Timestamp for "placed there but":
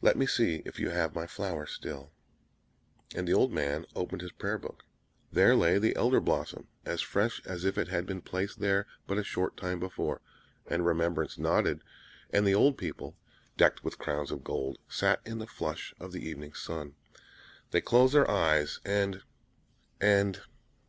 8.22-9.18